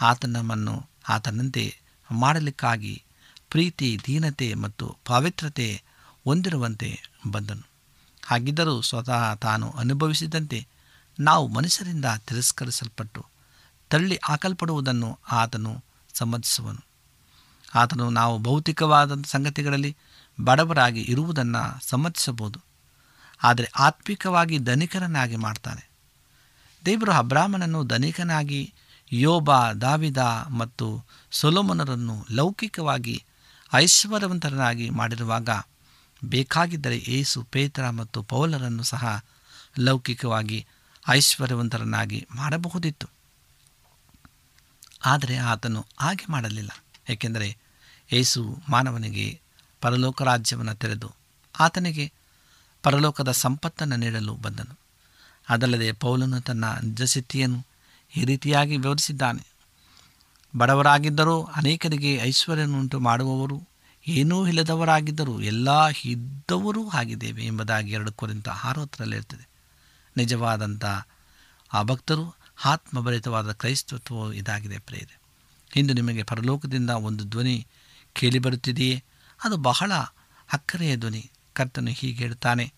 ಆತ 0.00 0.24
ನಮ್ಮನ್ನು 0.26 0.86
ಆತನಂತೆ 1.08 1.78
ಮಾಡಲಿಕ್ಕಾಗಿ 2.12 3.02
ಪ್ರೀತಿ, 3.50 3.98
ದೀನತೆ 4.06 4.54
ಮತ್ತು 4.54 4.96
ಪಾವಿತ್ರತೆ 5.06 5.82
ಹೊಂದಿರುವಂತೆ 6.24 7.02
ಬಂದನು. 7.26 7.68
ಹಾಗಿದ್ದರೂ 8.26 8.80
ಸ್ವತಃ 8.80 9.34
ತಾನು 9.34 9.70
ಅನುಭವಿಸಿದಂತೆ 9.70 10.66
ನಾವು 11.20 11.48
ಮನುಷ್ಯರಿಂದ 11.48 12.04
ತಿರಸ್ಕರಿಸಲ್ಪಟ್ಟು 12.26 13.26
ತಳ್ಳಿ 13.90 14.18
ಹಾಕಲ್ಪಡುವುದನ್ನು 14.24 15.18
ಆತನು 15.32 15.84
ಸಮ್ಮತಿಸುವನು. 16.14 16.85
ಆತನು 17.76 18.10
ನಾವು 18.10 18.38
ಭೌತಿಕವಾದಂಥ 18.38 19.26
ಸಂಗತಿಗಳಲ್ಲಿ 19.26 19.96
ಬಡವರಾಗಿ 20.44 21.00
ಇರುವುದನ್ನು 21.02 21.86
ಸಮ್ಮತಿಸಬಹುದು. 21.88 22.60
ಆದರೆ 23.42 23.70
ಆತ್ಮಿಕವಾಗಿ 23.78 24.58
ಧನಿಕರನ್ನಾಗಿ 24.58 25.36
ಮಾಡ್ತಾನೆ. 25.36 25.90
ದೇವರು 26.84 27.12
ಅಬ್ರಾಹ್ಮನನ್ನು 27.12 27.84
ಧನಿಕನಾಗಿ, 27.84 28.74
ಯೋಬ, 29.12 29.72
ದಾವಿದ 29.72 30.16
ಮತ್ತು 30.50 31.04
ಸೊಲೋಮನರನ್ನು 31.30 32.26
ಲೌಕಿಕವಾಗಿ 32.30 33.24
ಐಶ್ವರ್ಯವಂತರನ್ನಾಗಿ 33.74 34.90
ಮಾಡಿರುವಾಗ 34.90 35.48
ಬೇಕಾಗಿದ್ದರೆ 36.24 36.96
ಏಸು 36.96 37.42
ಪೇತ್ರ 37.42 37.90
ಮತ್ತು 37.90 38.22
ಪೌಲರನ್ನು 38.22 38.82
ಸಹ 38.82 39.24
ಲೌಕಿಕವಾಗಿ 39.78 40.66
ಐಶ್ವರ್ಯವಂತರನ್ನಾಗಿ 41.08 42.26
ಮಾಡಬಹುದಿತ್ತು. 42.34 43.06
ಆದರೆ 45.04 45.36
ಆತನು 45.36 45.86
ಹಾಗೆ 45.98 46.32
ಮಾಡಲಿಲ್ಲ. 46.32 46.70
ಏಕೆಂದರೆ 47.08 47.56
ಏಸು 48.12 48.58
ಮಾನವನಿಗೆ 48.68 49.40
ಪರಲೋಕ 49.80 50.22
ರಾಜ್ಯವನ್ನು 50.22 50.74
ತೆರೆದು 50.74 51.14
ಆತನಿಗೆ 51.60 52.12
ಪರಲೋಕದ 52.82 53.30
ಸಂಪತ್ತನ್ನು 53.30 53.96
ನೀಡಲು 53.96 54.34
ಬಂದನು. 54.34 54.78
ಅದಲ್ಲದೆ 55.48 55.92
ಪೌಲನು 55.92 56.40
ತನ್ನ 56.40 56.64
ನಿಜಸ್ಥಿತಿಯನ್ನು 56.64 57.66
ಈ 58.16 58.24
ರೀತಿಯಾಗಿ 58.24 58.76
ವಿವರಿಸಿದ್ದಾನೆ. 58.76 59.46
ಬಡವರಾಗಿದ್ದರೂ 60.56 61.42
ಅನೇಕರಿಗೆ 61.42 62.14
ಐಶ್ವರ್ಯನುಂಟು 62.14 63.00
ಮಾಡುವವರು, 63.00 63.68
ಏನೂ 64.08 64.46
ಇಲ್ಲದವರಾಗಿದ್ದರೂ 64.46 65.40
ಎಲ್ಲ 65.40 65.86
ಇದ್ದವರೂ 66.04 66.88
ಆಗಿದ್ದೇವೆ 66.88 67.44
ಎಂಬುದಾಗಿ 67.44 67.90
ಎರಡು 67.90 68.12
ಕುರಿತ 68.12 68.48
ಆರೋತ್ತರಲ್ಲಿ 68.48 69.16
ಇರ್ತದೆ 69.16 69.48
ನಿಜವಾದಂಥ 70.16 70.84
ಆ 71.72 71.82
ಭಕ್ತರು 71.82 72.36
ಆತ್ಮಭರಿತವಾದ 72.64 73.52
ಕ್ರೈಸ್ತತ್ವವು 73.52 74.32
ಇದಾಗಿದೆ 74.32 74.78
ಪ್ರೇರೆ 74.78 75.20
ಇಂದು 75.76 75.94
ನಿಮಗೆ 75.94 76.22
ಪರಲೋಕದಿಂದ 76.22 76.90
ಒಂದು 76.90 77.24
ಧ್ವನಿ 77.24 77.66
ಕೇಳಿಬರುತ್ತಿದೆಯೇ 78.18 79.04
ಅದು 79.44 79.56
ಬಹಳ 79.56 79.92
ಅಕ್ಕರೆಯ 80.52 80.96
ಧ್ವನಿ. 80.96 81.30
ಕರ್ತನು 81.52 81.90
ಹೀಗೆ 81.90 82.24
ಹೇಳ್ತಾನೆ 82.24 82.72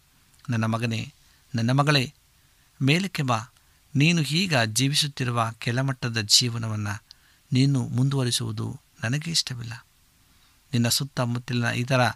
ನನ್ನ 0.50 0.64
ಮಗನೇ, 0.64 1.12
ನನ್ನ 1.54 1.70
ಮಗಳೇ, 1.70 2.14
ಮೇಲಕ್ಕೆ 2.82 3.22
ಬಾ. 3.22 3.38
ನೀನು 3.94 4.22
ಈಗ 4.22 4.56
ಜೀವಿಸುತ್ತಿರುವ 4.56 5.50
ಕೆಲಮಟ್ಟದ 5.58 6.20
ಜೀವನವನ್ನು 6.20 7.02
ನೀನು 7.52 7.88
ಮುಂದುವರಿಸುವುದು 7.88 8.80
ನನಗೆ 9.04 9.30
ಇಷ್ಟವಿಲ್ಲ. 9.30 9.86
ನಿನ್ನ 10.72 10.88
ಸುತ್ತಮುತ್ತಲಿನ 10.88 11.64
ಇತರ 11.64 12.10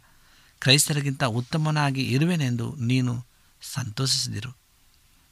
ಕ್ರೈಸ್ತರಿಗಿಂತ 0.60 1.24
ಉತ್ತಮನಾಗಿ 1.24 2.02
ಇರುವೆನೆಂದು 2.02 2.76
ನೀನು 2.78 3.26
ಸಂತೋಷಿಸಿದಿರು. 3.62 4.50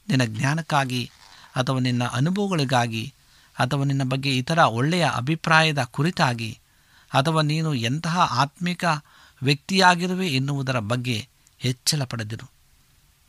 ನಿನ್ನ 0.09 0.24
ಜ್ಞಾನಕ್ಕಾಗಿ 0.24 1.11
ಅಥವಾ 1.57 1.79
ನಿನ್ನ 1.79 2.05
ಅನುಭವಗಳಿಗಾಗಿ 2.05 3.14
ಅಥವಾ 3.59 3.85
ನಿನ್ನ 3.85 4.03
ಬಗ್ಗೆ 4.03 4.37
ಇತರ 4.37 4.59
ಒಳ್ಳೆಯ 4.59 5.09
ಅಭಿಪ್ರಾಯದ 5.14 5.83
ಕುರಿತಾಗಿ 5.83 6.59
ಅಥವಾ 7.11 7.42
ನೀನು 7.42 7.75
ಎಂತಹ 7.75 8.18
ಆತ್ಮಿಕ 8.18 8.85
ವ್ಯಕ್ತಿಯಾಗಿರುವೆ 9.42 10.29
ಎನ್ನುವುದರ 10.29 10.79
ಬಗ್ಗೆ 10.79 11.29
ಹೆಚ್ಚಳ 11.59 12.05
ಪಡೆದಿರು 12.05 12.51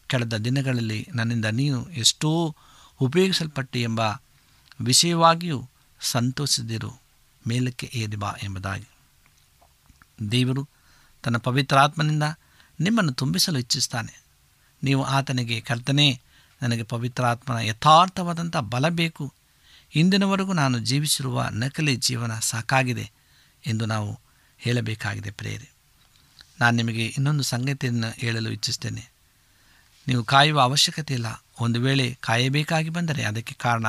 ಕಳೆದ 0.07 0.37
ದಿನಗಳಲ್ಲಿ 0.37 1.07
ನನ್ನಿಂದ 1.13 1.45
ನೀನು 1.45 1.89
ಎಷ್ಟೋ 1.89 2.55
ಉಪಯೋಗಿಸಲ್ಪಟ್ಟೆ 3.01 3.81
ಎಂಬ 3.81 4.01
ವಿಷಯವಾಗಿಯೂ 4.81 5.69
ಸಂತೋಷದಿರು 6.01 7.01
ಮೇಲಕ್ಕೆ 7.47 7.91
ಏರಿ 7.93 8.15
ಬಾ 8.15 8.33
ಎಂಬುದಾಗಿ. 8.43 8.87
ದೇವರು 10.31 10.67
ತನ್ನ 11.23 11.37
ಪವಿತ್ರಾತ್ಮನಿಂದ 11.37 12.23
ನಿಮ್ಮನ್ನು 12.79 13.11
ತುಂಬಿಸಲು 13.11 13.59
ಇಚ್ಛಿಸ್ತಾನೆ 13.59 14.21
ನೀವು 14.83 15.03
ಆತನಿಗೆ, 15.03 15.61
ಕರ್ತನೆ, 15.61 16.21
ನನಗೆ 16.61 16.83
ಪವಿತ್ರಾತ್ಮನ 16.83 17.57
ಯಥಾರ್ಥವಾದಂಥ 17.57 18.57
ಬಲ 18.57 18.89
ಬೇಕು. 18.89 19.33
ಇಂದಿನವರೆಗೂ 19.95 20.53
ನಾನು 20.53 20.79
ಜೀವಿಸಿರುವ 20.79 21.47
ನಕಲಿ 21.51 21.95
ಜೀವನ 21.95 22.39
ಸಾಕಾಗಿದೆ. 22.39 23.11
ಎಂದು 23.67 23.85
ನಾವು 23.85 24.19
ಹೇಳಬೇಕಾಗಿದೆ 24.59 25.31
ಪ್ರೇರೆ 25.31 25.71
ನಾನು 26.59 26.77
ನಿಮಗೆ 26.77 27.05
ಇನ್ನೊಂದು 27.05 27.43
ಸಂಗತಿಯನ್ನು 27.43 28.13
ಹೇಳಲು 28.17 28.51
ಇಚ್ಛಿಸ್ತೇನೆ 28.51 29.11
ನೀವು 30.07 30.23
ಕಾಯುವ 30.23 30.61
ಅವಶ್ಯಕತೆ 30.61 31.13
ಇಲ್ಲ. 31.13 31.43
ಒಂದು 31.59 31.81
ವೇಳೆ 31.81 32.17
ಕಾಯಬೇಕಾಗಿ 32.21 32.89
ಬಂದರೆ 32.89 33.23
ಅದಕ್ಕೆ 33.23 33.53
ಕಾರಣ 33.53 33.85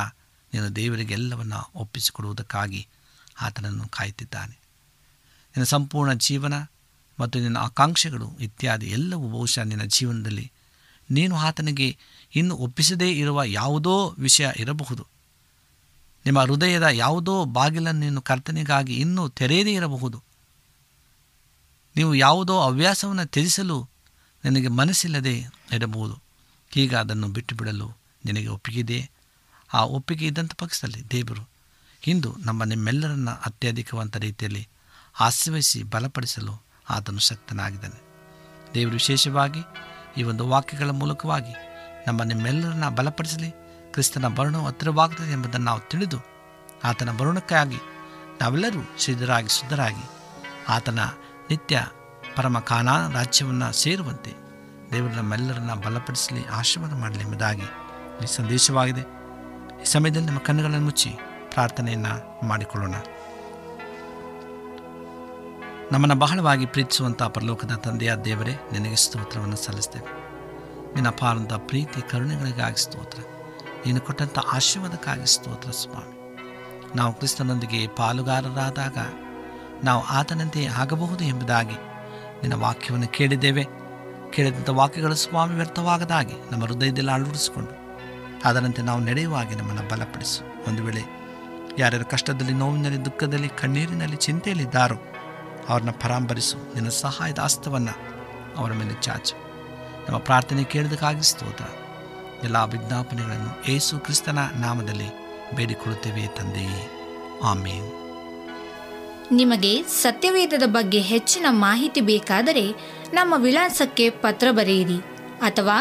ನೀನು 0.54 0.76
ದೇವರಿಗೆ 0.76 1.12
ಎಲ್ಲವನ್ನು 1.12 1.70
ಒಪ್ಪಿಸಿಕೊಡುವುದಕ್ಕಾಗಿ 1.74 2.86
ಆತನನ್ನು 3.40 3.88
ಕಾಯುತ್ತಿದ್ದಾನೆ. 3.88 4.52
ನಿನ್ನ 5.48 5.64
ಸಂಪೂರ್ಣ 5.64 6.12
ಜೀವನ 6.12 6.54
ಮತ್ತು 7.20 7.40
ನಿನ್ನ 7.40 7.56
ಆಕಾಂಕ್ಷೆಗಳು 7.56 8.36
ಇತ್ಯಾದಿ 8.40 8.86
ಎಲ್ಲವೂ 8.86 9.28
ಬಹುಶಃ 9.28 9.62
ನಿನ್ನ 9.62 9.84
ಜೀವನದಲ್ಲಿ 9.84 10.52
ನೀನು 11.10 11.36
ಆತನಿಗೆ 11.36 11.96
ಇನ್ನು 12.34 12.56
ಒಪ್ಪಿಸದೇ 12.56 13.12
ಇರುವ 13.12 13.42
ಯಾವುದೋ 13.44 14.14
ವಿಷಯ 14.18 14.48
ಇರಬಹುದು. 14.56 15.06
ನಿಮ್ಮ 16.24 16.40
ಹೃದಯದ 16.40 16.82
ಯಾವುದೋ 16.82 17.44
ಬಾಗಿಲನ್ನು 17.44 18.00
ನೀನು 18.00 18.22
ಕರ್ತನಿಗಾಗಿ 18.22 18.94
ಇನ್ನೂ 18.94 19.28
ತೆರೆಯದೇ 19.28 19.72
ಇರಬಹುದು. 19.72 20.22
ನೀವು 21.96 22.14
ಯಾವುದೋ 22.14 22.62
ಹವ್ಯಾಸವನ್ನು 22.62 23.26
ತ್ಯಜಿಸಲು 23.26 23.88
ನಿನಗೆ 24.44 24.68
ಮನಸ್ಸಿಲ್ಲದೆ 24.68 25.38
ಇರಬಹುದು. 25.72 26.22
ಈಗ 26.76 26.96
ಅದನ್ನು 26.96 27.28
ಬಿಟ್ಟು 27.28 27.54
ಬಿಡಲು 27.54 27.98
ನಿನಗೆ 28.24 28.46
ಒಪ್ಪಿಗೆ 28.46 29.10
ಆ 29.74 29.84
ಒಪ್ಪಿಗೆ 29.84 30.26
ಇದ್ದಂಥ 30.26 30.52
ಪಕ್ಷದಲ್ಲಿ 30.54 31.10
ದೇವರು 31.10 31.48
ಇಂದು 32.06 32.36
ನಮ್ಮ 32.38 32.64
ನಿಮ್ಮೆಲ್ಲರನ್ನ 32.64 33.30
ಅತ್ಯಧಿಕವಂತ 33.30 34.16
ರೀತಿಯಲ್ಲಿ 34.16 34.68
ಆಶ್ರಯಿಸಿ 35.20 35.82
ಬಲಪಡಿಸಲು 35.82 36.62
ಆತನು 36.90 37.18
ಶಕ್ತನಾಗಿದ್ದಾನೆ. 37.18 38.00
ದೇವರು 38.74 38.92
ವಿಶೇಷವಾಗಿ 38.92 39.60
ಈ 40.16 40.22
ಒಂದು 40.22 40.48
ವಾಕ್ಯಗಳ 40.48 40.90
ಮೂಲಕವಾಗಿ 40.90 41.54
ನಮ್ಮ 42.06 42.22
ನಿಮ್ಮೆಲ್ಲರನ್ನ 42.22 42.88
ಬಲಪಡಿಸಲಿ. 42.88 43.61
ಕ್ರಿಸ್ತನ 43.92 44.28
ಬರಣವು 44.28 44.66
ಹತ್ತಿರವಾಗುತ್ತದೆ 44.66 45.32
ಎಂಬುದನ್ನು 45.32 45.66
ನಾವು 45.66 45.80
ತಿಳಿದು 45.80 46.18
ಆತನ 46.84 47.10
ಬರುಣಕ್ಕಾಗಿ 47.10 47.76
ನಾವೆಲ್ಲರೂ 48.40 48.96
ಸಿದ್ಧರಾಗಿ 48.98 49.48
ಶುದ್ಧರಾಗಿ 49.48 50.10
ಆತನ 50.68 50.98
ನಿತ್ಯ 51.50 51.86
ಪರಮ 52.36 52.58
ರಾಜ್ಯವನ್ನು 53.12 53.72
ಸೇರುವಂತೆ 53.72 54.42
ದೇವರು 54.92 55.14
ನಮ್ಮೆಲ್ಲರನ್ನ 55.14 55.74
ಬಲಪಡಿಸಲಿ, 55.74 56.44
ಆಶೀರ್ವಾದ 56.46 56.92
ಮಾಡಲಿ 56.92 57.20
ಎಂಬುದಾಗಿ 57.20 57.62
ಈ 58.22 58.26
ಸಂದೇಶವಾಗಿದೆ. 58.26 59.00
ಈ 59.82 59.84
ಸಮಯದಲ್ಲಿ 59.84 60.26
ನಮ್ಮ 60.26 60.38
ಕಣ್ಣುಗಳನ್ನು 60.38 60.84
ಮುಚ್ಚಿ 60.84 61.10
ಪ್ರಾರ್ಥನೆಯನ್ನು 61.50 62.46
ಮಾಡಿಕೊಳ್ಳೋಣ. 62.46 62.94
ನಮ್ಮನ್ನು 65.92 66.14
ಬಹಳವಾಗಿ 66.14 66.66
ಪ್ರೀತಿಸುವಂಥ 66.66 67.22
ಪರಲೋಕದ 67.22 67.72
ತಂದೆಯ 67.72 68.14
ದೇವರೇ, 68.14 68.68
ನಿನಗೆ 68.72 68.96
ಸ್ತೋತ್ರವನ್ನು 68.96 69.56
ಸಲ್ಲಿಸ್ತೇವೆ. 69.56 70.06
ನಿನ್ನ 70.94 71.08
ಅಪಾರಂಥ 71.08 71.52
ಪ್ರೀತಿ, 71.52 72.10
ಕರುಣೆಗಳಿಗಾಗಿ 72.10 72.82
ಸ್ತೋತ್ರ. 72.82 73.18
ನೀನು 73.86 74.00
ಕೊಟ್ಟಂಥ 74.00 74.38
ಆಶೀರ್ವಾದಕ್ಕಾಗಿ 74.38 75.26
ಸ್ತೋತ್ರ 75.26 75.70
ಸ್ವಾಮಿ 75.70 76.22
ನಾವು 76.96 77.12
ಕ್ರಿಸ್ತನೊಂದಿಗೆ 77.12 77.86
ಪಾಲುಗಾರರಾದಾಗ 77.86 78.96
ನಾವು 79.84 80.04
ಆತನಂತೆ 80.04 80.66
ಆಗಬಹುದು 80.66 81.24
ಎಂಬುದಾಗಿ 81.24 81.74
ನಿನ್ನ 82.42 82.54
ವಾಕ್ಯವನ್ನು 82.54 83.08
ಕೇಳಿದ್ದೇವೆ. 83.08 83.66
ಕೇಳಿದಂಥ 84.30 84.68
ವಾಕ್ಯಗಳು 84.68 85.14
ಸ್ವಾಮಿ 85.14 85.54
ವ್ಯರ್ಥವಾಗದಾಗಿ 85.54 86.34
ನಮ್ಮ 86.50 86.64
ಹೃದಯದಲ್ಲಿ 86.64 87.12
ಅಳವಡಿಸಿಕೊಂಡು 87.12 87.70
ಅದರಂತೆ 88.44 88.82
ನಾವು 88.82 89.00
ನಡೆಯುವಾಗಿ 89.00 89.54
ನಮ್ಮನ್ನು 89.54 89.88
ಬಲಪಡಿಸು. 89.88 90.68
ಒಂದು 90.68 90.84
ವೇಳೆ 90.84 91.02
ಯಾರ್ಯಾರು 91.78 92.10
ಕಷ್ಟದಲ್ಲಿ, 92.10 92.52
ನೋವಿನಲ್ಲಿ, 92.52 93.04
ದುಃಖದಲ್ಲಿ, 93.04 93.48
ಕಣ್ಣೀರಿನಲ್ಲಿ, 93.48 94.16
ಚಿಂತೆಯಲ್ಲಿದ್ದಾರೋ 94.16 94.96
ಅವ್ರನ್ನ 95.68 95.90
ಪರಾಂಬರಿಸು. 95.90 96.56
ನಿನ್ನ 96.74 96.88
ಸಹಾಯದ 96.88 97.38
ಹಸ್ತವನ್ನು 97.38 97.92
ಅವರ 98.56 98.72
ಮೇಲೆ 98.72 99.00
ಚಾಚು. 99.00 99.36
ನಮ್ಮ 100.08 100.18
ಪ್ರಾರ್ಥನೆ 100.18 100.64
ಕೇಳಿದಕ್ಕಾಗಿ 100.64 101.22
ಸ್ತೋತ್ರ. 101.22 101.64
ಎಲ್ಲ 102.44 102.56
ವಿಜ್ಞಾಪನೆಗಳನ್ನು 102.56 103.70
ಏಸು 103.70 103.98
ಕ್ರಿಸ್ತನ 103.98 104.38
ನಾಮದಲ್ಲಿ 104.60 105.08
ಬೇಡಿಕೊಳ್ಳುತ್ತೇವೆ 105.56 106.26
ತಂದೆಯೇ 106.26 106.90
ಆಮೇನ್. 107.42 108.02
ನಿಮಗೆ 109.32 109.82
ಸತ್ಯವೇದದ 109.82 110.62
ಬಗ್ಗೆ 110.66 111.00
ಹೆಚ್ಚಿನ 111.00 111.46
ಮಾಹಿತಿ 111.48 112.00
ಬೇಕಾದರೆ 112.00 112.70
ನಮ್ಮ 113.12 113.34
ವಿಳಾಸಕ್ಕೆ 113.36 114.10
ಪತ್ರ 114.10 114.48
ಬರೆಯಿರಿ 114.50 114.96
ಅಥವಾ 115.40 115.78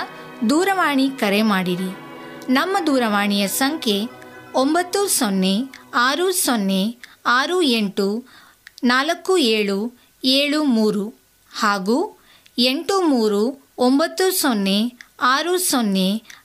ದೂರವಾಣಿ 0.50 1.10
ಕರೆ 1.10 1.42
ಮಾಡಿರಿ. 1.42 1.98
ನಮ್ಮ 2.50 2.78
ದೂರವಾಣಿಯ 2.88 3.48
ಸಂಖ್ಯೆ 3.48 4.10
ಒಂಬತ್ತು 4.56 5.08
ಸೊನ್ನೆ 5.08 5.62
ಆರು 5.96 6.32
ಸೊನ್ನೆ 6.32 6.98
ಆರು 7.26 7.62
ಎಂಟು 7.62 8.24
ನಾಲ್ಕು 8.84 9.38
ಏಳು 9.38 9.94
ಏಳು 10.24 10.64
ಮೂರು 10.64 11.14
ಹಾಗೂ 11.54 12.20
ಎಂಟು 12.58 13.02
ಮೂರು 13.02 13.70
ಒಂಬತ್ತು 13.78 14.42
ಸೊನ್ನೆ 14.42 14.94
ಆರು 15.22 15.58
ಸೊನ್ನೆ 15.58 16.24